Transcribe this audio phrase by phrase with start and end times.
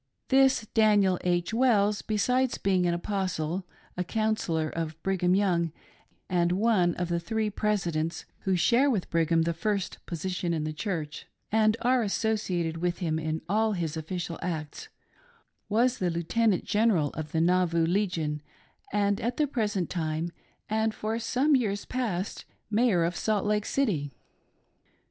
[0.29, 1.53] This Daniel H.
[1.53, 5.71] Wells, besides being an Apostle, a Counsel lor of Brigham Young,
[6.27, 10.73] and one of the three" Presidents" who share with Brigham the first position in the
[10.73, 14.89] Church, and are associated with him in all his official acts,
[15.69, 18.41] was Lieutenant General of the Nauvoo Legion,
[18.91, 20.31] and at the present time
[20.67, 24.09] and for some years past, Mayor of Salt Lake City.